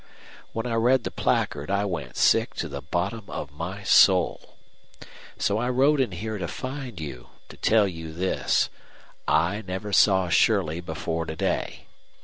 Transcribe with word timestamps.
When 0.51 0.65
I 0.65 0.73
read 0.73 1.03
the 1.03 1.11
placard 1.11 1.69
I 1.69 1.85
went 1.85 2.17
sick 2.17 2.55
to 2.55 2.67
the 2.67 2.81
bottom 2.81 3.25
of 3.29 3.51
my 3.51 3.83
soul. 3.83 4.55
So 5.37 5.59
I 5.59 5.69
rode 5.69 5.99
in 6.01 6.11
here 6.11 6.39
to 6.39 6.47
find 6.47 6.99
you 6.99 7.27
to 7.49 7.57
tell 7.57 7.87
you 7.87 8.11
this: 8.11 8.69
I 9.27 9.61
never 9.61 9.93
saw 9.93 10.27
Shirley 10.29 10.81
before 10.81 11.27
to 11.27 11.35
day. 11.35 11.85